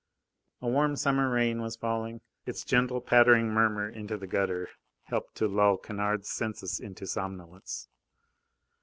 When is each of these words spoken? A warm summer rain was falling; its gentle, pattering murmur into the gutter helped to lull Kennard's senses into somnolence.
A 0.63 0.67
warm 0.67 0.95
summer 0.95 1.29
rain 1.29 1.61
was 1.61 1.75
falling; 1.75 2.21
its 2.47 2.65
gentle, 2.65 3.01
pattering 3.01 3.51
murmur 3.53 3.87
into 3.87 4.17
the 4.17 4.25
gutter 4.25 4.71
helped 5.03 5.35
to 5.35 5.47
lull 5.47 5.77
Kennard's 5.77 6.27
senses 6.31 6.79
into 6.79 7.05
somnolence. 7.05 7.87